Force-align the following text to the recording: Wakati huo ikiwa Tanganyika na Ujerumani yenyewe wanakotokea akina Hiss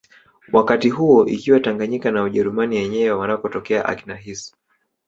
Wakati 0.53 0.89
huo 0.89 1.25
ikiwa 1.25 1.59
Tanganyika 1.59 2.11
na 2.11 2.23
Ujerumani 2.23 2.75
yenyewe 2.75 3.11
wanakotokea 3.11 3.85
akina 3.85 4.15
Hiss 4.15 4.53